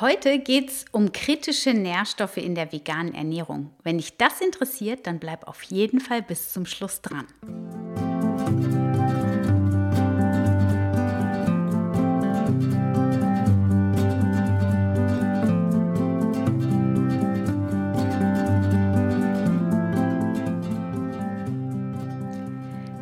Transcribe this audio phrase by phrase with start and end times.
[0.00, 3.70] Heute geht es um kritische Nährstoffe in der veganen Ernährung.
[3.82, 7.26] Wenn dich das interessiert, dann bleib auf jeden Fall bis zum Schluss dran.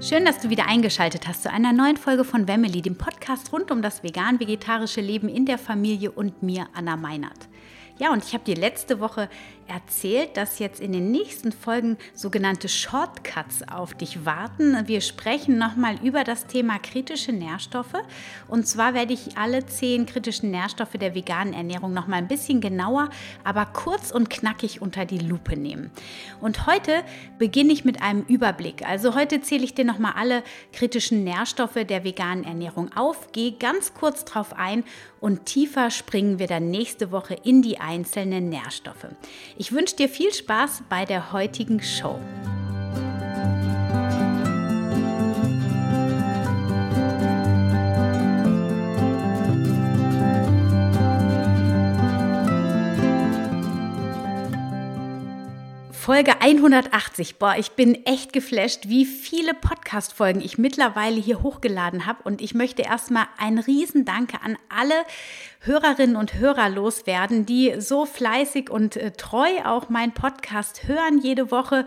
[0.08, 3.70] Schön, dass du wieder eingeschaltet hast zu einer neuen Folge von Wemmeli, dem Podcast rund
[3.70, 7.46] um das vegan-vegetarische Leben in der Familie und mir, Anna Meinert.
[7.98, 9.28] Ja, und ich habe dir letzte Woche
[9.66, 14.86] erzählt, dass jetzt in den nächsten Folgen sogenannte Shortcuts auf dich warten.
[14.86, 17.96] Wir sprechen nochmal über das Thema kritische Nährstoffe.
[18.46, 23.10] Und zwar werde ich alle zehn kritischen Nährstoffe der veganen Ernährung nochmal ein bisschen genauer,
[23.44, 25.90] aber kurz und knackig unter die Lupe nehmen.
[26.40, 27.02] Und heute
[27.38, 28.88] beginne ich mit einem Überblick.
[28.88, 30.42] Also heute zähle ich dir nochmal alle
[30.72, 34.84] kritischen Nährstoffe der veganen Ernährung auf, gehe ganz kurz drauf ein
[35.20, 39.06] und tiefer springen wir dann nächste Woche in die einzelnen Nährstoffe.
[39.56, 42.20] Ich wünsche dir viel Spaß bei der heutigen Show.
[56.08, 57.36] Folge 180.
[57.36, 62.22] Boah, ich bin echt geflasht, wie viele Podcast-Folgen ich mittlerweile hier hochgeladen habe.
[62.22, 64.94] Und ich möchte erstmal ein Riesendanke an alle
[65.60, 71.50] Hörerinnen und Hörer loswerden, die so fleißig und äh, treu auch meinen Podcast hören jede
[71.50, 71.84] Woche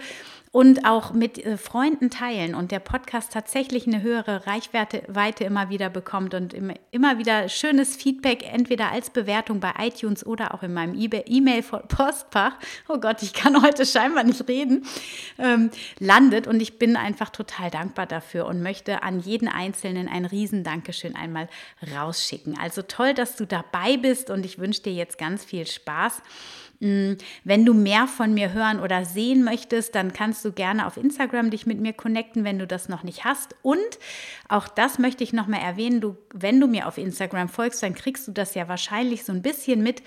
[0.51, 5.69] und auch mit äh, Freunden teilen und der Podcast tatsächlich eine höhere Reichweite Weite immer
[5.69, 10.73] wieder bekommt und immer, wieder schönes Feedback, entweder als Bewertung bei iTunes oder auch in
[10.73, 12.53] meinem E-Mail-Postfach,
[12.89, 14.85] oh Gott, ich kann heute scheinbar nicht reden,
[15.37, 20.25] ähm, landet und ich bin einfach total dankbar dafür und möchte an jeden Einzelnen ein
[20.25, 21.47] Riesendankeschön einmal
[21.95, 22.57] rausschicken.
[22.59, 26.21] Also toll, dass du dabei bist und ich wünsche dir jetzt ganz viel Spaß
[26.81, 30.97] Mm, wenn du mehr von mir hören oder sehen möchtest, dann kannst du gerne auf
[30.97, 33.55] Instagram dich mit mir connecten, wenn du das noch nicht hast.
[33.61, 33.77] Und
[34.51, 38.27] auch das möchte ich nochmal erwähnen, du, wenn du mir auf Instagram folgst, dann kriegst
[38.27, 40.03] du das ja wahrscheinlich so ein bisschen mit.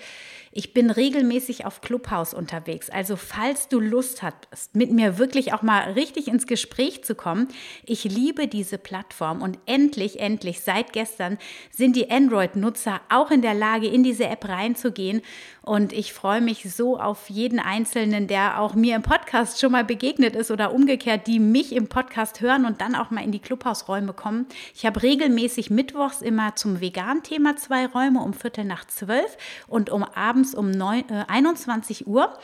[0.57, 2.89] Ich bin regelmäßig auf Clubhouse unterwegs.
[2.89, 7.49] Also falls du Lust hast, mit mir wirklich auch mal richtig ins Gespräch zu kommen,
[7.85, 11.37] ich liebe diese Plattform und endlich, endlich, seit gestern
[11.71, 15.23] sind die Android-Nutzer auch in der Lage, in diese App reinzugehen.
[15.61, 19.83] Und ich freue mich so auf jeden Einzelnen, der auch mir im Podcast schon mal
[19.83, 23.39] begegnet ist oder umgekehrt, die mich im Podcast hören und dann auch mal in die
[23.39, 24.34] Clubhausräume kommen.
[24.73, 29.37] Ich habe regelmäßig mittwochs immer zum Vegan-Thema zwei Räume um Viertel nach zwölf
[29.67, 32.37] und um abends abends um 9, äh, 21 Uhr.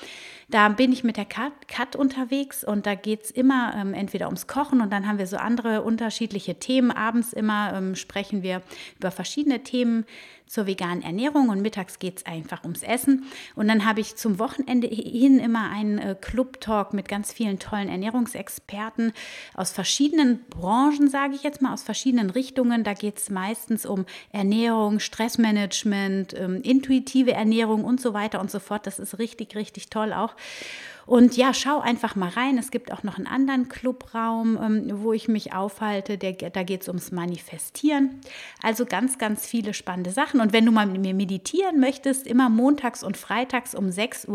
[0.49, 4.25] Da bin ich mit der Kat, Kat unterwegs und da geht es immer ähm, entweder
[4.25, 6.91] ums Kochen und dann haben wir so andere unterschiedliche Themen.
[6.91, 8.61] Abends immer ähm, sprechen wir
[8.97, 10.05] über verschiedene Themen
[10.51, 13.23] zur veganen Ernährung und mittags geht es einfach ums Essen.
[13.55, 17.87] Und dann habe ich zum Wochenende hin immer einen äh, Club-Talk mit ganz vielen tollen
[17.87, 19.13] Ernährungsexperten
[19.55, 22.83] aus verschiedenen Branchen, sage ich jetzt mal, aus verschiedenen Richtungen.
[22.83, 28.59] Da geht es meistens um Ernährung, Stressmanagement, ähm, intuitive Ernährung und so weiter und so
[28.59, 28.85] fort.
[28.85, 30.35] Das ist richtig, richtig toll auch.
[31.05, 32.57] Und ja, schau einfach mal rein.
[32.57, 36.17] Es gibt auch noch einen anderen Clubraum, ähm, wo ich mich aufhalte.
[36.17, 38.21] Der, da geht es ums Manifestieren.
[38.61, 40.39] Also ganz, ganz viele spannende Sachen.
[40.39, 44.27] Und wenn du mal mit mir meditieren möchtest, immer montags und freitags um 6.30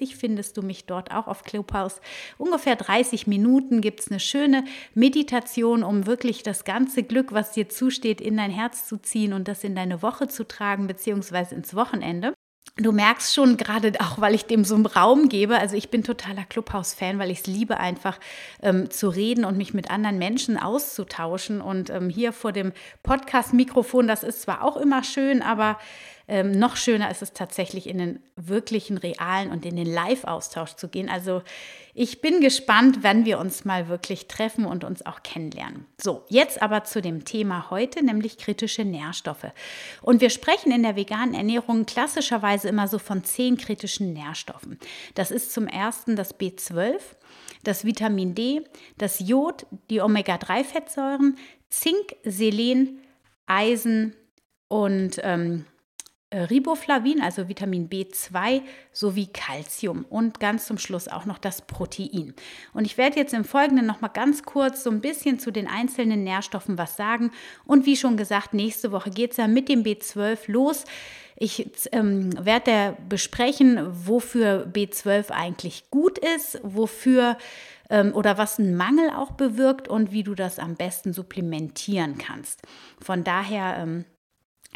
[0.00, 2.00] Uhr findest du mich dort auch auf Clubhouse.
[2.38, 7.68] Ungefähr 30 Minuten gibt es eine schöne Meditation, um wirklich das ganze Glück, was dir
[7.68, 11.74] zusteht, in dein Herz zu ziehen und das in deine Woche zu tragen, beziehungsweise ins
[11.74, 12.34] Wochenende.
[12.80, 15.58] Du merkst schon gerade auch, weil ich dem so einen Raum gebe.
[15.58, 18.18] Also ich bin totaler Clubhouse-Fan, weil ich es liebe, einfach
[18.62, 21.60] ähm, zu reden und mich mit anderen Menschen auszutauschen.
[21.60, 25.78] Und ähm, hier vor dem Podcast-Mikrofon, das ist zwar auch immer schön, aber
[26.30, 30.86] ähm, noch schöner ist es tatsächlich in den wirklichen, realen und in den Live-Austausch zu
[30.86, 31.08] gehen.
[31.08, 31.42] Also
[31.92, 35.86] ich bin gespannt, wenn wir uns mal wirklich treffen und uns auch kennenlernen.
[36.00, 39.46] So, jetzt aber zu dem Thema heute, nämlich kritische Nährstoffe.
[40.02, 44.78] Und wir sprechen in der veganen Ernährung klassischerweise immer so von zehn kritischen Nährstoffen.
[45.16, 47.00] Das ist zum ersten das B12,
[47.64, 48.62] das Vitamin D,
[48.98, 51.36] das Jod, die Omega-3-Fettsäuren,
[51.70, 53.00] Zink, Selen,
[53.46, 54.14] Eisen
[54.68, 55.79] und ähm, äh,
[56.32, 58.62] Riboflavin, also Vitamin B2
[58.92, 62.34] sowie Calcium und ganz zum Schluss auch noch das Protein.
[62.72, 65.66] Und ich werde jetzt im Folgenden noch mal ganz kurz so ein bisschen zu den
[65.66, 67.32] einzelnen Nährstoffen was sagen
[67.64, 70.84] und wie schon gesagt, nächste Woche geht es ja mit dem B12 los.
[71.36, 77.38] Ich ähm, werde besprechen, wofür B12 eigentlich gut ist, wofür
[77.88, 82.62] ähm, oder was ein Mangel auch bewirkt und wie du das am besten supplementieren kannst.
[83.00, 84.04] Von daher ähm,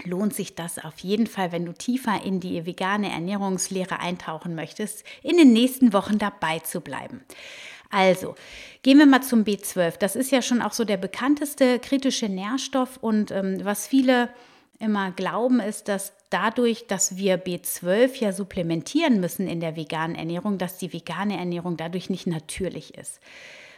[0.02, 5.05] lohnt sich das auf jeden Fall, wenn du tiefer in die vegane Ernährungslehre eintauchen möchtest,
[5.23, 7.23] in den nächsten Wochen dabei zu bleiben.
[7.91, 8.35] Also,
[8.82, 9.99] gehen wir mal zum B12.
[9.99, 14.31] Das ist ja schon auch so der bekannteste kritische Nährstoff und ähm, was viele
[14.81, 20.58] immer glauben, ist, dass dadurch, dass wir B12 ja supplementieren müssen in der veganen Ernährung,
[20.58, 23.20] dass die vegane Ernährung dadurch nicht natürlich ist.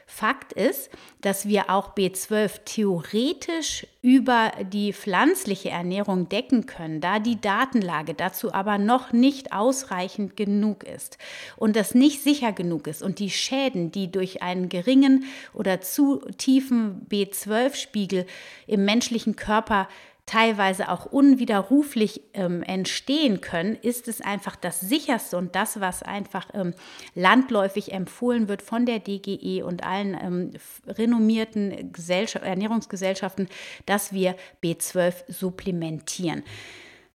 [0.08, 0.88] Fakt ist,
[1.20, 8.54] dass wir auch B12 theoretisch über die pflanzliche Ernährung decken können, da die Datenlage dazu
[8.54, 11.18] aber noch nicht ausreichend genug ist
[11.56, 13.02] und das nicht sicher genug ist.
[13.02, 18.26] Und die Schäden, die durch einen geringen oder zu tiefen B12-Spiegel
[18.68, 19.88] im menschlichen Körper
[20.26, 26.48] teilweise auch unwiderruflich ähm, entstehen können, ist es einfach das sicherste und das, was einfach
[26.52, 26.74] ähm,
[27.14, 30.50] landläufig empfohlen wird von der DGE und allen ähm,
[30.86, 31.92] renommierten
[32.42, 33.48] Ernährungsgesellschaften,
[33.86, 36.42] dass wir B12 supplementieren.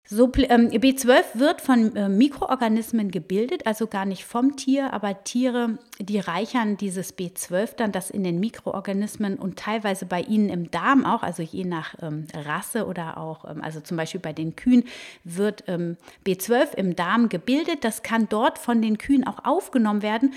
[0.10, 5.80] So, ähm, B12 wird von äh, Mikroorganismen gebildet, also gar nicht vom Tier, aber Tiere,
[6.00, 11.06] die reichern dieses B12 dann, das in den Mikroorganismen und teilweise bei ihnen im Darm
[11.06, 14.86] auch, also je nach ähm, Rasse oder auch, ähm, also zum Beispiel bei den Kühen,
[15.26, 17.84] wird ähm, B12 im Darm gebildet.
[17.84, 20.32] Das kann dort von den Kühen auch aufgenommen werden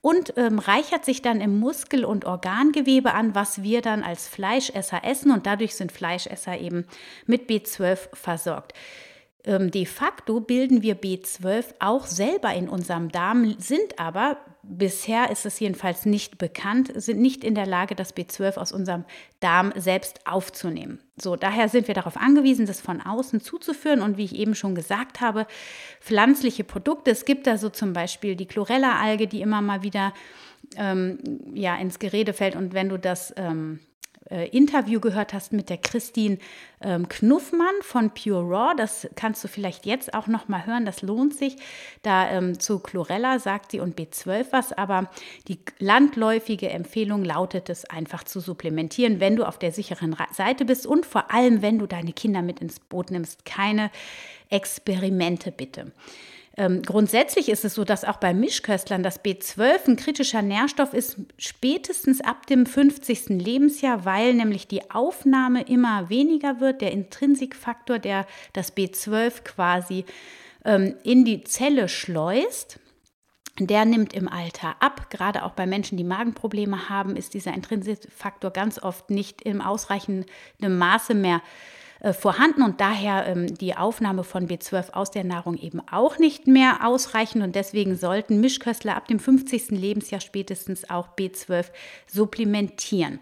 [0.00, 5.04] und ähm, reichert sich dann im Muskel- und Organgewebe an, was wir dann als Fleischesser
[5.04, 6.86] essen und dadurch sind Fleischesser eben
[7.26, 8.74] mit B12 versorgt.
[9.44, 15.44] Ähm, de facto bilden wir B12 auch selber in unserem Darm, sind aber, bisher ist
[15.44, 19.04] es jedenfalls nicht bekannt, sind nicht in der Lage, das B12 aus unserem
[19.40, 21.00] Darm selbst aufzunehmen.
[21.20, 24.76] So, daher sind wir darauf angewiesen, das von außen zuzuführen und wie ich eben schon
[24.76, 25.46] gesagt habe,
[26.00, 27.10] pflanzliche Produkte.
[27.10, 30.14] Es gibt da so zum Beispiel die Chlorella-Alge, die immer mal wieder
[30.76, 31.18] ähm,
[31.54, 33.80] ja, ins Gerede fällt und wenn du das ähm,
[34.32, 36.38] äh, Interview gehört hast mit der Christine
[36.80, 38.74] ähm, Knuffmann von Pure Raw.
[38.76, 41.56] Das kannst du vielleicht jetzt auch noch mal hören, das lohnt sich.
[42.02, 45.10] Da ähm, zu Chlorella sagt sie und B12 was, aber
[45.48, 50.86] die landläufige Empfehlung lautet es einfach zu supplementieren, wenn du auf der sicheren Seite bist
[50.86, 53.44] und vor allem, wenn du deine Kinder mit ins Boot nimmst.
[53.44, 53.90] Keine
[54.48, 55.92] Experimente bitte.
[56.56, 61.16] Ähm, grundsätzlich ist es so, dass auch bei Mischköstlern das B12 ein kritischer Nährstoff ist,
[61.38, 63.30] spätestens ab dem 50.
[63.30, 70.04] Lebensjahr, weil nämlich die Aufnahme immer weniger wird, der Intrinsikfaktor, der das B12 quasi
[70.64, 72.78] ähm, in die Zelle schleust.
[73.58, 75.10] Der nimmt im Alter ab.
[75.10, 80.26] Gerade auch bei Menschen, die Magenprobleme haben, ist dieser Intrinsikfaktor ganz oft nicht im ausreichenden
[80.58, 81.81] Maße mehr äh,
[82.12, 86.84] vorhanden und daher ähm, die Aufnahme von B12 aus der Nahrung eben auch nicht mehr
[86.84, 89.70] ausreichen und deswegen sollten Mischköstler ab dem 50.
[89.70, 91.66] Lebensjahr spätestens auch B12
[92.06, 93.20] supplementieren.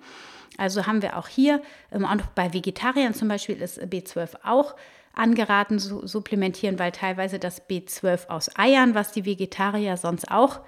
[0.57, 1.63] Also haben wir auch hier,
[1.93, 4.75] ähm, auch bei Vegetariern zum Beispiel ist B12 auch
[5.13, 10.61] angeraten zu supplementieren, weil teilweise das B12 aus Eiern, was die Vegetarier sonst auch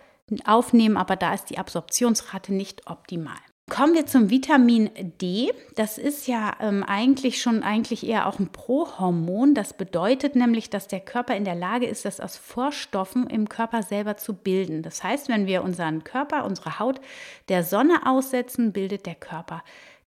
[0.45, 3.39] aufnehmen, aber da ist die Absorptionsrate nicht optimal.
[3.71, 5.51] Kommen wir zum Vitamin D.
[5.77, 9.55] Das ist ja ähm, eigentlich schon eigentlich eher auch ein Prohormon.
[9.55, 13.83] Das bedeutet nämlich, dass der Körper in der Lage ist, das aus Vorstoffen im Körper
[13.83, 14.83] selber zu bilden.
[14.83, 17.01] Das heißt, wenn wir unseren Körper, unsere Haut
[17.49, 19.63] der Sonne aussetzen, bildet der Körper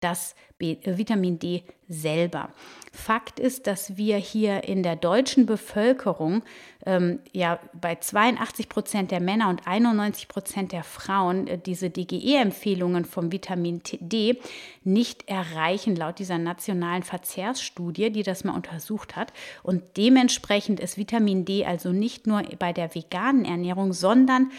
[0.03, 2.51] das äh, Vitamin D selber.
[2.93, 6.43] Fakt ist, dass wir hier in der deutschen Bevölkerung
[6.85, 13.05] ähm, ja bei 82 Prozent der Männer und 91 Prozent der Frauen äh, diese DGE-Empfehlungen
[13.05, 14.39] vom Vitamin D
[14.85, 19.33] nicht erreichen, laut dieser nationalen Verzehrsstudie, die das mal untersucht hat.
[19.63, 24.51] Und dementsprechend ist Vitamin D also nicht nur bei der veganen Ernährung, sondern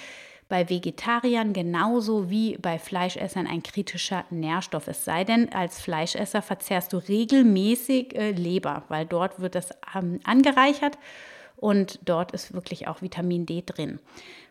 [0.49, 4.87] bei Vegetariern genauso wie bei Fleischessern ein kritischer Nährstoff.
[4.87, 10.19] Es sei denn, als Fleischesser verzehrst du regelmäßig äh, Leber, weil dort wird es ähm,
[10.23, 10.97] angereichert
[11.55, 13.99] und dort ist wirklich auch Vitamin D drin.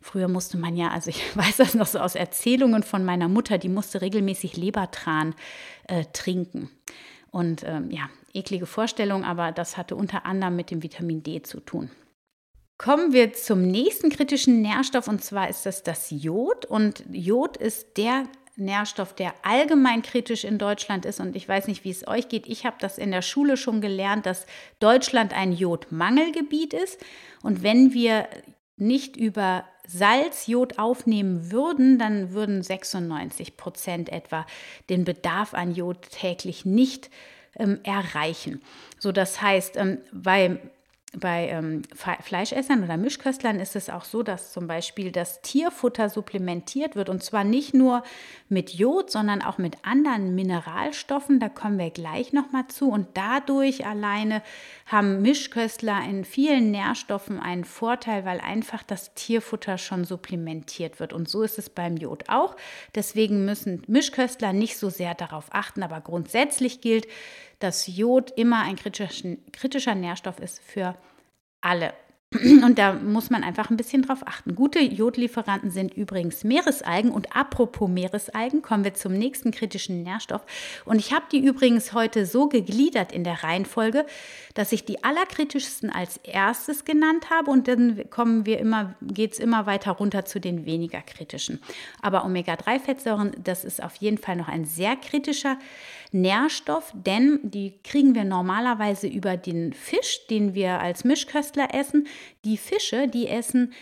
[0.01, 3.59] Früher musste man ja, also ich weiß das noch so aus Erzählungen von meiner Mutter,
[3.59, 5.35] die musste regelmäßig Lebertran
[5.89, 6.71] äh, trinken.
[7.31, 11.61] Und ähm, ja, eklige Vorstellung, aber das hatte unter anderem mit dem Vitamin D zu
[11.61, 11.91] tun.
[12.83, 16.65] Kommen wir zum nächsten kritischen Nährstoff und zwar ist das das Jod.
[16.65, 18.25] Und Jod ist der
[18.57, 21.21] Nährstoff, der allgemein kritisch in Deutschland ist.
[21.21, 22.49] Und ich weiß nicht, wie es euch geht.
[22.49, 24.47] Ich habe das in der Schule schon gelernt, dass
[24.81, 26.99] Deutschland ein Jodmangelgebiet ist.
[27.45, 28.27] Und wenn wir
[28.77, 34.45] nicht über Salz Jod aufnehmen würden, dann würden 96 Prozent etwa
[34.91, 37.11] den Bedarf an Jod täglich nicht
[37.57, 38.61] ähm, erreichen.
[38.99, 40.59] So, das heißt, ähm, weil
[41.19, 46.97] bei ähm, Fleischessern oder Mischköstlern ist es auch so, dass zum Beispiel das Tierfutter supplementiert
[46.97, 48.03] wird und zwar nicht nur
[48.49, 51.39] mit Jod, sondern auch mit anderen Mineralstoffen.
[51.39, 54.43] Da kommen wir gleich nochmal zu und dadurch alleine
[54.87, 61.29] haben Mischköstler in vielen Nährstoffen einen Vorteil, weil einfach das Tierfutter schon supplementiert wird und
[61.29, 62.57] so ist es beim Jod auch.
[62.95, 67.07] Deswegen müssen Mischköstler nicht so sehr darauf achten, aber grundsätzlich gilt,
[67.63, 70.97] dass Jod immer ein kritischer, Nährstoff ist für
[71.61, 71.95] alle.
[72.65, 74.55] Und da muss man einfach ein bisschen drauf achten.
[74.55, 77.11] Gute Jodlieferanten sind übrigens Meeresalgen.
[77.11, 80.43] Und apropos Meeresalgen, kommen wir zum nächsten kritischen Nährstoff.
[80.85, 84.07] Und ich habe die übrigens heute so gegliedert in der Reihenfolge,
[84.55, 89.39] dass ich die allerkritischsten als erstes genannt habe und dann kommen wir immer, geht es
[89.39, 91.61] immer weiter runter zu den weniger kritischen.
[92.01, 95.63] Aber Omega-3-Fettsäuren, das ist auf jeden Fall noch ein sehr kritischer Nährstoff,
[96.95, 102.07] denn die kriegen wir normalerweise über den Fisch, den wir als Mischköstler essen.
[102.45, 103.73] Die Fische, die essen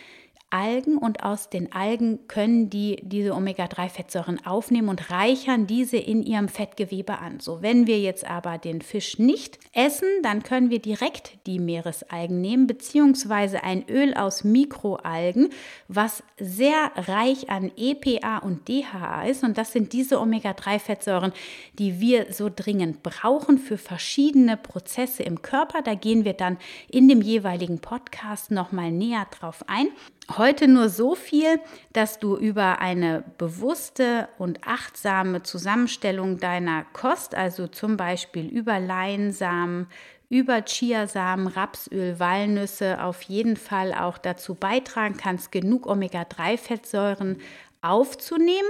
[0.51, 6.49] Algen und aus den Algen können die diese Omega-3-Fettsäuren aufnehmen und reichern diese in ihrem
[6.49, 7.41] Fettgewebe an.
[7.41, 12.41] So, wenn wir jetzt aber den Fisch nicht essen, dann können wir direkt die Meeresalgen
[12.41, 15.51] nehmen, beziehungsweise ein Öl aus Mikroalgen,
[15.89, 19.45] was sehr reich an EPA und DHA ist.
[19.45, 21.33] Und das sind diese Omega-3-Fettsäuren,
[21.79, 25.83] die wir so dringend brauchen für verschiedene Prozesse im Körper.
[25.83, 29.89] Da gehen wir dann in dem jeweiligen Podcast nochmal näher drauf ein.
[30.37, 31.59] Heute nur so viel,
[31.93, 39.89] dass du über eine bewusste und achtsame Zusammenstellung deiner Kost, also zum Beispiel über Leinsamen,
[40.29, 47.39] über Chiasamen, Rapsöl, Walnüsse auf jeden Fall auch dazu beitragen kannst, genug Omega-3-Fettsäuren
[47.83, 48.69] aufzunehmen.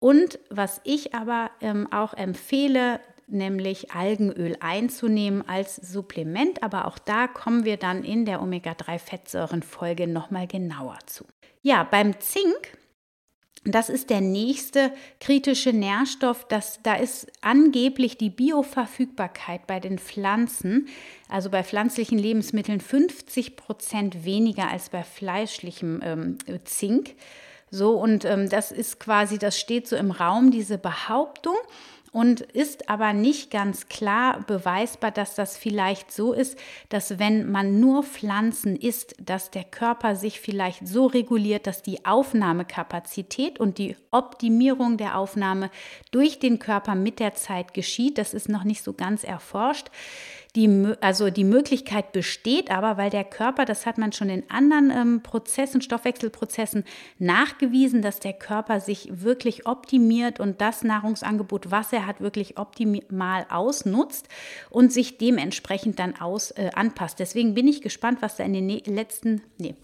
[0.00, 6.62] Und was ich aber ähm, auch empfehle, nämlich Algenöl einzunehmen als Supplement.
[6.62, 11.24] Aber auch da kommen wir dann in der Omega-3-Fettsäuren-Folge nochmal genauer zu.
[11.62, 12.76] Ja, beim Zink
[13.64, 16.46] das ist der nächste kritische Nährstoff.
[16.48, 20.88] Das, da ist angeblich die Bioverfügbarkeit bei den Pflanzen,
[21.30, 27.14] also bei pflanzlichen Lebensmitteln, 50 Prozent weniger als bei fleischlichem ähm, Zink.
[27.70, 31.56] So, und ähm, das ist quasi, das steht so im Raum, diese Behauptung
[32.14, 36.56] und ist aber nicht ganz klar beweisbar, dass das vielleicht so ist,
[36.88, 42.06] dass wenn man nur Pflanzen isst, dass der Körper sich vielleicht so reguliert, dass die
[42.06, 45.72] Aufnahmekapazität und die Optimierung der Aufnahme
[46.12, 48.16] durch den Körper mit der Zeit geschieht.
[48.16, 49.90] Das ist noch nicht so ganz erforscht.
[50.56, 54.92] Die, also die Möglichkeit besteht aber, weil der Körper, das hat man schon in anderen
[54.92, 56.84] ähm, Prozessen, Stoffwechselprozessen
[57.18, 63.46] nachgewiesen, dass der Körper sich wirklich optimiert und das Nahrungsangebot, was er hat, wirklich optimal
[63.50, 64.28] ausnutzt
[64.70, 67.18] und sich dementsprechend dann aus, äh, anpasst.
[67.18, 69.74] Deswegen bin ich gespannt, was da in den letzten, nee,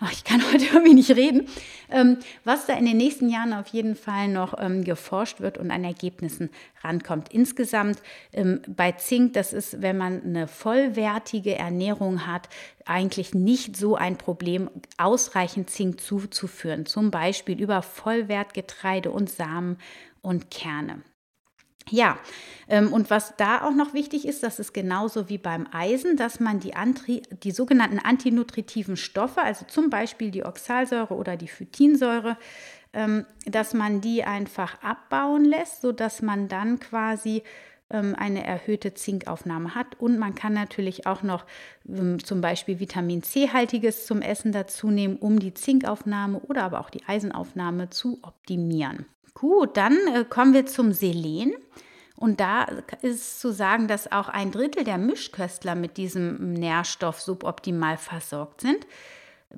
[0.00, 1.48] oh, ich kann heute irgendwie nicht reden,
[1.90, 5.70] ähm, was da in den nächsten Jahren auf jeden Fall noch ähm, geforscht wird und
[5.70, 6.50] an Ergebnissen
[6.82, 7.32] rankommt.
[7.32, 12.48] Insgesamt ähm, bei Zink, das ist, wenn man eine vollwertige Ernährung hat,
[12.84, 19.78] eigentlich nicht so ein Problem, ausreichend Zink zuzuführen, zum Beispiel über Vollwertgetreide und Samen
[20.20, 21.02] und Kerne.
[21.90, 22.18] Ja,
[22.66, 26.40] ähm, und was da auch noch wichtig ist, das ist genauso wie beim Eisen, dass
[26.40, 32.38] man die, Antri die sogenannten antinutritiven Stoffe, also zum Beispiel die Oxalsäure oder die Phytinsäure,
[32.94, 37.42] ähm, dass man die einfach abbauen lässt, sodass man dann quasi
[37.90, 40.00] ähm, eine erhöhte Zinkaufnahme hat.
[40.00, 41.44] Und man kann natürlich auch noch
[41.84, 47.06] zum Beispiel Vitamin C-haltiges zum Essen dazu nehmen, um die Zinkaufnahme oder aber auch die
[47.06, 49.06] Eisenaufnahme zu optimieren.
[49.34, 51.54] Gut, dann äh, kommen wir zum Selen.
[52.16, 52.64] Und da
[53.02, 58.86] ist zu sagen, dass auch ein Drittel der Mischköstler mit diesem Nährstoff suboptimal versorgt sind.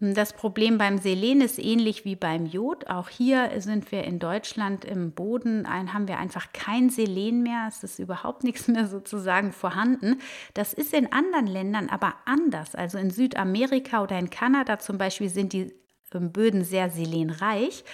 [0.00, 2.88] Das Problem beim Selen ist ähnlich wie beim Jod.
[2.88, 7.67] Auch hier sind wir in Deutschland im Boden, ein, haben wir einfach kein Selen mehr.
[7.69, 10.21] Es ist überhaupt nichts mehr sozusagen vorhanden.
[10.55, 12.75] Das ist in anderen Ländern aber anders.
[12.75, 15.73] Also in Südamerika oder in Kanada zum Beispiel sind die
[16.12, 17.85] ähm, Böden sehr selenreich.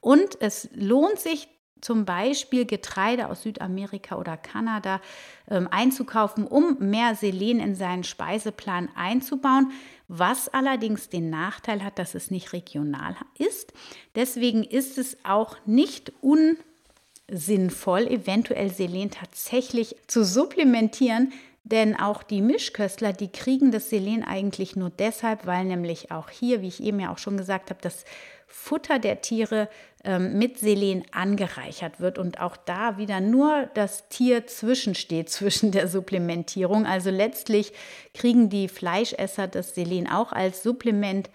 [0.00, 1.48] Und es lohnt sich
[1.82, 5.02] zum Beispiel Getreide aus Südamerika oder Kanada
[5.50, 9.72] ähm, einzukaufen, um mehr Selen in seinen Speiseplan einzubauen,
[10.08, 13.74] was allerdings den Nachteil hat, dass es nicht regional ist.
[14.14, 21.32] Deswegen ist es auch nicht unsinnvoll, eventuell Selen tatsächlich zu supplementieren,
[21.64, 26.60] denn auch die Mischköstler, die kriegen das Selen eigentlich nur deshalb, weil nämlich auch hier,
[26.60, 28.04] wie ich eben ja auch schon gesagt habe, das
[28.48, 29.68] Futter der Tiere
[30.18, 36.86] mit Selen angereichert wird und auch da wieder nur das Tier zwischensteht zwischen der Supplementierung.
[36.86, 37.72] Also letztlich
[38.14, 41.30] kriegen die Fleischesser das Selen auch als Supplement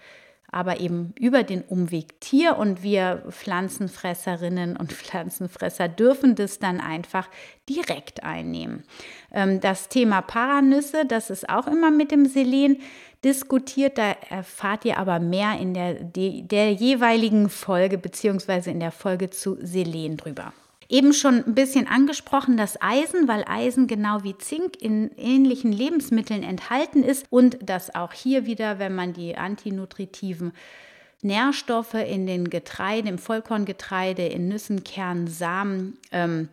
[0.50, 7.28] aber eben über den Umweg Tier und wir Pflanzenfresserinnen und Pflanzenfresser dürfen das dann einfach
[7.68, 8.84] direkt einnehmen.
[9.32, 12.78] Ähm, das Thema Paranüsse, das ist auch immer mit dem Selen
[13.24, 19.30] diskutiert, da erfahrt ihr aber mehr in der, der jeweiligen Folge beziehungsweise in der Folge
[19.30, 20.52] zu Selen drüber.
[20.90, 26.42] Eben schon ein bisschen angesprochen, das Eisen, weil Eisen genau wie Zink in ähnlichen Lebensmitteln
[26.42, 30.52] enthalten ist und dass auch hier wieder, wenn man die antinutritiven
[31.20, 36.48] Nährstoffe in den Getreiden, im Vollkorngetreide, in Nüssen, Kernen, Samen, ähm,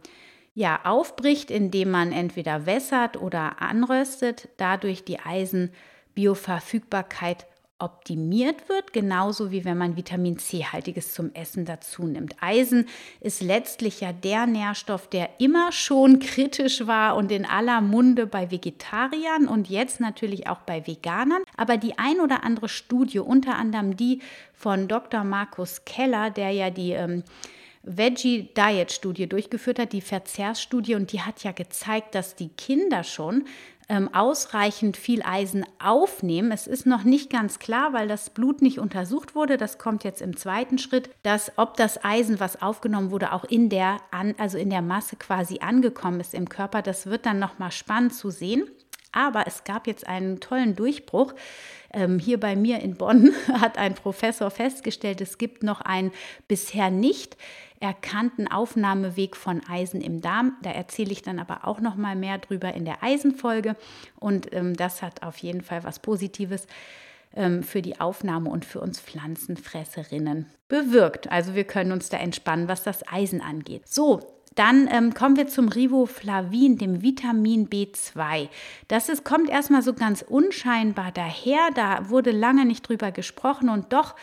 [0.54, 7.46] ja, aufbricht, indem man entweder wässert oder anröstet, dadurch die Eisenbioverfügbarkeit
[7.78, 12.36] optimiert wird, genauso wie wenn man Vitamin C-haltiges zum Essen dazu nimmt.
[12.42, 12.88] Eisen
[13.20, 18.50] ist letztlich ja der Nährstoff, der immer schon kritisch war und in aller Munde bei
[18.50, 21.44] Vegetariern und jetzt natürlich auch bei Veganern.
[21.58, 24.22] Aber die ein oder andere Studie, unter anderem die
[24.54, 25.26] von Dr.
[25.26, 27.24] Markus Keller, der ja die ähm,
[27.86, 33.04] Veggie Diet Studie durchgeführt hat, die Verzehrsstudie, und die hat ja gezeigt, dass die Kinder
[33.04, 33.46] schon
[33.90, 36.52] ähm, ausreichend viel Eisen aufnehmen.
[36.52, 39.58] Es ist noch nicht ganz klar, weil das Blut nicht untersucht wurde.
[39.58, 43.70] Das kommt jetzt im zweiten Schritt, dass ob das Eisen, was aufgenommen wurde, auch in
[43.70, 44.00] der,
[44.38, 46.82] also in der Masse quasi angekommen ist im Körper.
[46.82, 48.68] Das wird dann noch mal spannend zu sehen.
[49.16, 51.34] Aber es gab jetzt einen tollen Durchbruch.
[51.92, 56.12] Ähm, hier bei mir in Bonn hat ein Professor festgestellt, es gibt noch einen
[56.48, 57.38] bisher nicht
[57.80, 60.58] erkannten Aufnahmeweg von Eisen im Darm.
[60.62, 63.76] Da erzähle ich dann aber auch noch mal mehr drüber in der Eisenfolge.
[64.20, 66.68] Und ähm, das hat auf jeden Fall was Positives
[67.36, 71.32] ähm, für die Aufnahme und für uns Pflanzenfresserinnen bewirkt.
[71.32, 73.88] Also wir können uns da entspannen, was das Eisen angeht.
[73.88, 78.48] So, dann ähm, kommen wir zum Riboflavin, dem Vitamin B2.
[78.88, 81.70] Das ist, kommt erstmal so ganz unscheinbar daher.
[81.76, 84.16] Da wurde lange nicht drüber gesprochen und doch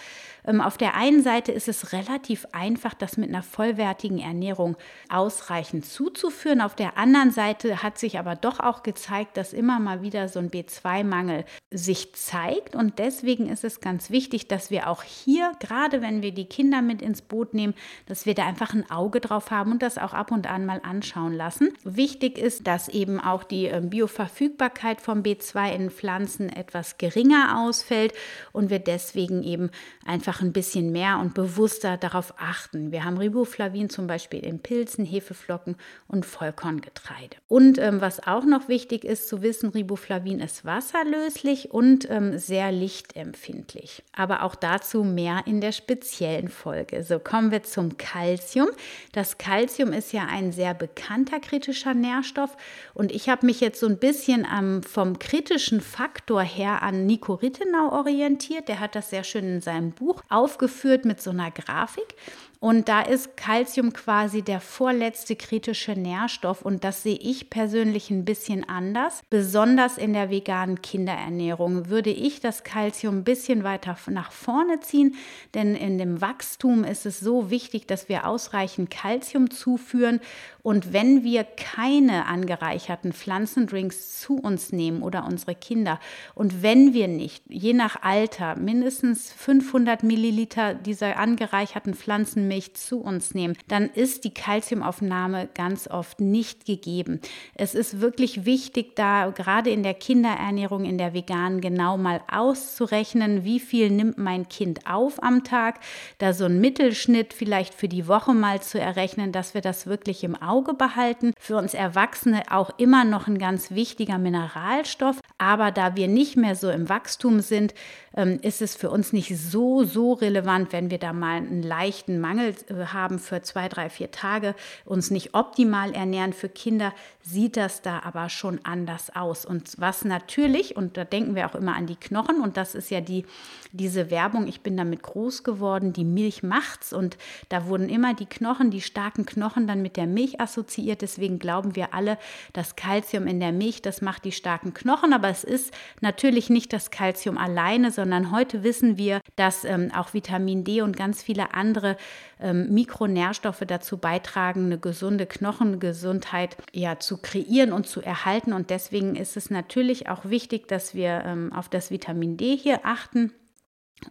[0.45, 4.77] auf der einen Seite ist es relativ einfach, das mit einer vollwertigen Ernährung
[5.09, 6.61] ausreichend zuzuführen.
[6.61, 10.41] Auf der anderen Seite hat sich aber doch auch gezeigt, dass immer mal wieder so
[10.41, 12.75] ein B2-Mangel sich zeigt.
[12.75, 16.83] Und deswegen ist es ganz wichtig, dass wir auch hier, gerade wenn wir die Kinder
[16.83, 17.75] mit ins Boot nehmen,
[18.07, 20.81] dass wir da einfach ein Auge drauf haben und das auch ab und an mal
[20.83, 21.69] anschauen lassen.
[21.85, 28.13] Wichtig ist, dass eben auch die ähm, Bioverfügbarkeit vom B2 in Pflanzen etwas geringer ausfällt
[28.51, 29.71] und wir deswegen eben
[30.05, 32.91] einfach einfach ein bisschen mehr und bewusster darauf achten.
[32.91, 35.77] Wir haben Riboflavin zum Beispiel in Pilzen, Hefeflocken
[36.09, 37.37] und Vollkorngetreide.
[37.49, 42.73] Und ähm, was auch noch wichtig ist zu wissen, Riboflavin ist wasserlöslich und ähm, sehr
[42.73, 44.03] lichtempfindlich.
[44.17, 47.03] Aber auch dazu mehr in der speziellen Folge.
[47.05, 48.69] So kommen wir zum Calcium.
[49.13, 52.57] Das Calcium ist ja ein sehr bekannter kritischer Nährstoff
[52.95, 57.35] und ich habe mich jetzt so ein bisschen ähm, vom kritischen Faktor her an Nico
[57.35, 58.69] Rittenau orientiert.
[58.69, 62.15] Der hat das sehr schön in seinem Buch aufgeführt mit so einer Grafik.
[62.63, 68.25] Und da ist Calcium quasi der vorletzte kritische Nährstoff und das sehe ich persönlich ein
[68.25, 69.23] bisschen anders.
[69.29, 75.17] Besonders in der veganen Kinderernährung würde ich das Calcium ein bisschen weiter nach vorne ziehen,
[75.55, 80.21] denn in dem Wachstum ist es so wichtig, dass wir ausreichend Calcium zuführen
[80.63, 85.99] und wenn wir keine angereicherten Pflanzendrinks zu uns nehmen oder unsere Kinder
[86.37, 93.01] und wenn wir nicht, je nach Alter, mindestens 500 Milliliter dieser angereicherten Pflanzenmilch Milch zu
[93.01, 97.19] uns nehmen, dann ist die Kalziumaufnahme ganz oft nicht gegeben.
[97.55, 103.45] Es ist wirklich wichtig, da gerade in der Kinderernährung, in der veganen, genau mal auszurechnen,
[103.45, 105.81] wie viel nimmt mein Kind auf am Tag,
[106.19, 110.23] da so ein Mittelschnitt vielleicht für die Woche mal zu errechnen, dass wir das wirklich
[110.23, 111.33] im Auge behalten.
[111.39, 116.55] Für uns Erwachsene auch immer noch ein ganz wichtiger Mineralstoff, aber da wir nicht mehr
[116.55, 117.73] so im Wachstum sind,
[118.15, 122.21] ähm, ist es für uns nicht so, so relevant, wenn wir da mal einen leichten
[122.21, 126.33] Mangel äh, haben für zwei, drei, vier Tage, uns nicht optimal ernähren.
[126.33, 129.45] Für Kinder sieht das da aber schon anders aus.
[129.45, 132.91] Und was natürlich, und da denken wir auch immer an die Knochen, und das ist
[132.91, 133.27] ja die,
[133.73, 136.93] diese Werbung, ich bin damit groß geworden, die Milch macht's.
[136.93, 137.17] Und
[137.49, 141.03] da wurden immer die Knochen, die starken Knochen dann mit der Milch assoziiert.
[141.03, 142.19] Deswegen glauben wir alle,
[142.53, 145.13] das Kalzium in der Milch, das macht die starken Knochen.
[145.13, 149.91] Aber es ist natürlich nicht das Kalzium alleine, sondern sondern heute wissen wir, dass ähm,
[149.95, 151.97] auch Vitamin D und ganz viele andere
[152.43, 158.53] ähm, Mikronährstoffe dazu beitragen, eine gesunde Knochengesundheit ja, zu kreieren und zu erhalten.
[158.53, 162.81] Und deswegen ist es natürlich auch wichtig, dass wir ähm, auf das Vitamin D hier
[162.85, 163.33] achten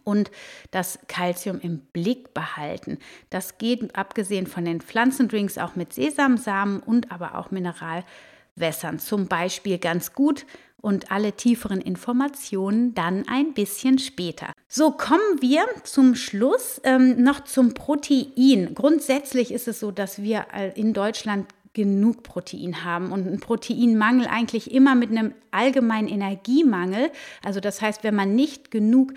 [0.04, 0.30] und
[0.70, 2.98] das Kalzium im Blick behalten.
[3.30, 9.78] Das geht abgesehen von den Pflanzendrinks auch mit Sesamsamen und aber auch Mineralwässern zum Beispiel
[9.78, 10.46] ganz gut
[10.82, 14.52] und alle tieferen Informationen dann ein bisschen später.
[14.68, 18.74] So kommen wir zum Schluss ähm, noch zum Protein.
[18.74, 24.72] Grundsätzlich ist es so, dass wir in Deutschland genug Protein haben und ein Proteinmangel eigentlich
[24.72, 27.10] immer mit einem allgemeinen Energiemangel.
[27.42, 29.14] Also das heißt, wenn man nicht genug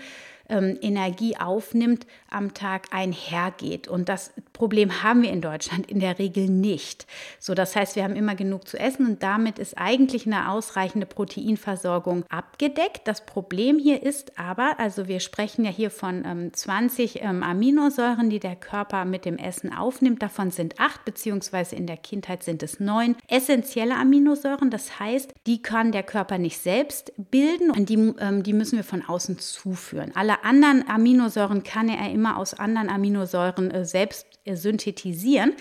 [0.48, 3.88] ähm, Energie aufnimmt, am Tag einhergeht.
[3.88, 7.06] Und das Problem haben wir in Deutschland in der Regel nicht.
[7.38, 11.06] So, das heißt, wir haben immer genug zu essen und damit ist eigentlich eine ausreichende
[11.06, 13.02] Proteinversorgung abgedeckt.
[13.04, 18.30] Das Problem hier ist aber, also wir sprechen ja hier von ähm, 20 ähm, Aminosäuren,
[18.30, 20.22] die der Körper mit dem Essen aufnimmt.
[20.22, 24.70] Davon sind acht, beziehungsweise in der Kindheit sind es neun essentielle Aminosäuren.
[24.70, 28.84] Das heißt, die kann der Körper nicht selbst bilden und die, ähm, die müssen wir
[28.84, 30.12] von außen zuführen.
[30.14, 35.54] Alle anderen Aminosäuren kann er immer aus anderen Aminosäuren äh, selbst äh, synthetisieren.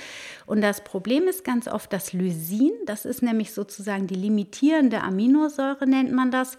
[0.45, 2.71] Und das Problem ist ganz oft das Lysin.
[2.85, 6.57] Das ist nämlich sozusagen die limitierende Aminosäure, nennt man das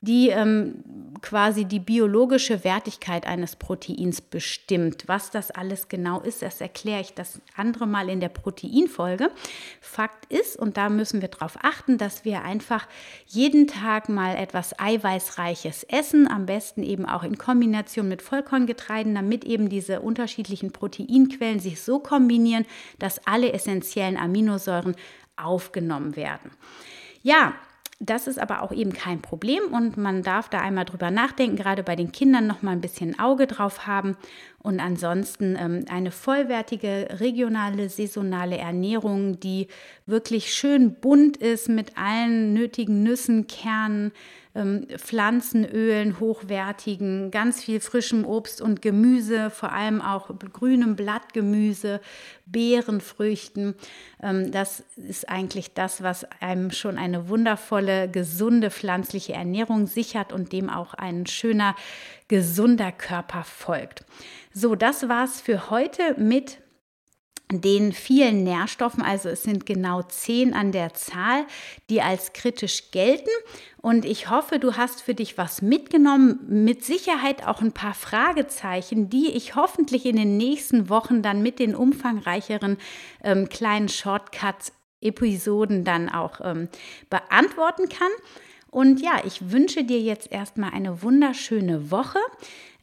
[0.00, 0.84] die ähm,
[1.22, 5.04] quasi die biologische Wertigkeit eines Proteins bestimmt.
[5.06, 9.30] Was das alles genau ist, das erkläre ich das andere Mal in der Proteinfolge.
[9.80, 12.86] Fakt ist, und da müssen wir darauf achten, dass wir einfach
[13.26, 19.44] jeden Tag mal etwas Eiweißreiches essen, am besten eben auch in Kombination mit Vollkorngetreiden, damit
[19.44, 22.66] eben diese unterschiedlichen Proteinquellen sich so kombinieren,
[22.98, 24.94] dass alle essentiellen Aminosäuren
[25.36, 26.50] aufgenommen werden.
[27.22, 27.54] Ja,
[27.98, 31.82] das ist aber auch eben kein Problem und man darf da einmal drüber nachdenken, gerade
[31.82, 34.16] bei den Kindern noch mal ein bisschen Auge drauf haben.
[34.62, 39.68] Und ansonsten ähm, eine vollwertige regionale saisonale Ernährung, die
[40.04, 44.12] wirklich schön bunt ist mit allen nötigen Nüssen, Kernen,
[44.56, 52.00] ähm, Pflanzenölen, hochwertigen, ganz viel frischem Obst und Gemüse, vor allem auch grünem Blattgemüse,
[52.46, 53.74] Beerenfrüchten.
[54.22, 60.52] Ähm, das ist eigentlich das, was einem schon eine wundervolle, gesunde pflanzliche Ernährung sichert und
[60.52, 61.76] dem auch ein schöner,
[62.28, 64.04] gesunder Körper folgt.
[64.52, 66.58] So, das war's für heute mit
[67.52, 71.44] den vielen Nährstoffen, also es sind genau zehn an der Zahl,
[71.88, 73.30] die als kritisch gelten.
[73.80, 79.10] Und ich hoffe, du hast für dich was mitgenommen, mit Sicherheit auch ein paar Fragezeichen,
[79.10, 82.78] die ich hoffentlich in den nächsten Wochen dann mit den umfangreicheren
[83.22, 86.68] ähm, kleinen Shortcuts-Episoden dann auch ähm,
[87.10, 88.10] beantworten kann.
[88.72, 92.18] Und ja, ich wünsche dir jetzt erstmal eine wunderschöne Woche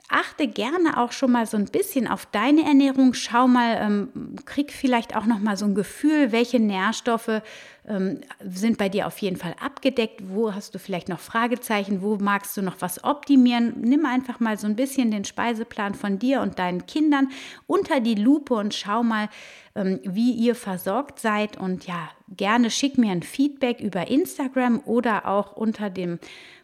[0.10, 3.14] achte gerne auch schon mal so ein bisschen auf deine Ernährung.
[3.14, 7.42] Schau mal, ähm, krieg vielleicht auch noch mal so ein Gefühl, welche Nährstoffe
[7.88, 10.22] ähm, sind bei dir auf jeden Fall abgedeckt.
[10.28, 12.02] Wo hast du vielleicht noch Fragezeichen?
[12.02, 13.76] Wo magst du noch was optimieren?
[13.82, 17.30] Nimm einfach mal so ein bisschen den Speiseplan von dir und deinen Kindern
[17.66, 19.30] unter die Lupe und schau mal,
[19.76, 21.58] ähm, wie ihr versorgt seid.
[21.58, 26.20] Und ja, gerne schick mir ein Feedback über Instagram oder auch unter dem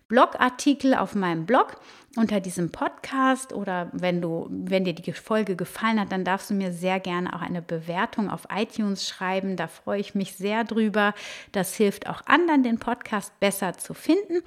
[0.10, 1.80] Blogartikel auf meinem Blog
[2.18, 6.56] unter diesem Podcast oder wenn du, wenn dir die Folge gefallen hat, dann darfst du
[6.56, 9.56] mir sehr gerne auch eine Bewertung auf iTunes schreiben.
[9.56, 11.14] Da freue ich mich sehr drüber.
[11.52, 14.42] Das hilft auch anderen, den Podcast besser zu finden.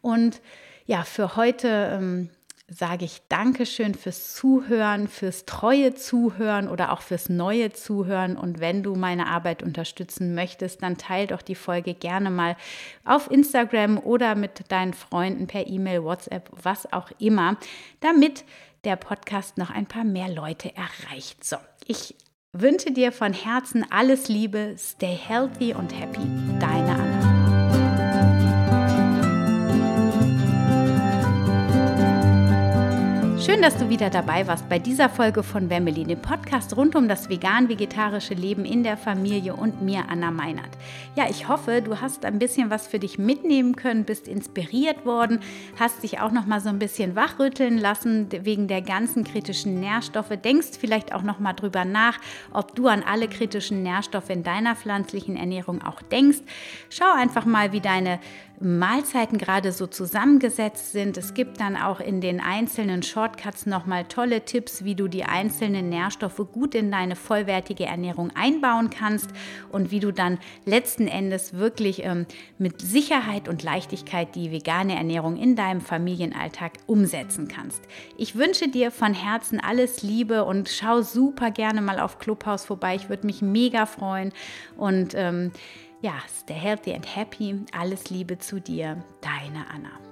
[0.00, 0.40] Und
[0.86, 2.30] ja, für heute ähm,
[2.72, 8.36] sage ich Dankeschön fürs Zuhören, fürs treue Zuhören oder auch fürs neue Zuhören.
[8.36, 12.56] Und wenn du meine Arbeit unterstützen möchtest, dann teile doch die Folge gerne mal
[13.04, 17.56] auf Instagram oder mit deinen Freunden per E-Mail, WhatsApp, was auch immer,
[18.00, 18.44] damit
[18.84, 21.44] der Podcast noch ein paar mehr Leute erreicht.
[21.44, 21.56] So,
[21.86, 22.14] ich
[22.52, 26.20] wünsche dir von Herzen alles Liebe, stay healthy und happy.
[26.58, 27.01] Deine
[33.44, 37.08] Schön, dass du wieder dabei warst bei dieser Folge von Wemmeli, dem Podcast rund um
[37.08, 40.70] das vegan-vegetarische Leben in der Familie und mir, Anna Meinert.
[41.16, 45.40] Ja, ich hoffe, du hast ein bisschen was für dich mitnehmen können, bist inspiriert worden,
[45.76, 50.36] hast dich auch noch mal so ein bisschen wachrütteln lassen wegen der ganzen kritischen Nährstoffe.
[50.36, 52.20] Denkst vielleicht auch noch mal drüber nach,
[52.52, 56.42] ob du an alle kritischen Nährstoffe in deiner pflanzlichen Ernährung auch denkst.
[56.90, 58.20] Schau einfach mal, wie deine
[58.62, 61.16] Mahlzeiten gerade so zusammengesetzt sind.
[61.16, 65.88] Es gibt dann auch in den einzelnen Shortcuts nochmal tolle Tipps, wie du die einzelnen
[65.88, 69.30] Nährstoffe gut in deine vollwertige Ernährung einbauen kannst
[69.70, 72.26] und wie du dann letzten Endes wirklich ähm,
[72.58, 77.82] mit Sicherheit und Leichtigkeit die vegane Ernährung in deinem Familienalltag umsetzen kannst.
[78.16, 82.94] Ich wünsche dir von Herzen alles Liebe und schau super gerne mal auf Clubhouse vorbei.
[82.94, 84.32] Ich würde mich mega freuen
[84.76, 85.50] und ähm,
[86.02, 87.64] ja, stay healthy and happy.
[87.72, 90.11] Alles Liebe zu dir, deine Anna.